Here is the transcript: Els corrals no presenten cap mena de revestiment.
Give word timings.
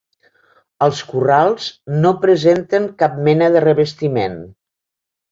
Els 0.85 1.01
corrals 1.09 1.67
no 2.05 2.13
presenten 2.23 2.87
cap 3.03 3.19
mena 3.27 3.51
de 3.57 3.61
revestiment. 3.69 4.39